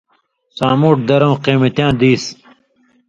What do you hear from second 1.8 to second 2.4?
دِیس